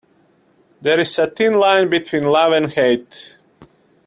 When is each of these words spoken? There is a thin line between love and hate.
There 0.81 0.99
is 0.99 1.19
a 1.19 1.27
thin 1.29 1.53
line 1.53 1.87
between 1.87 2.23
love 2.23 2.53
and 2.53 2.71
hate. 2.73 3.37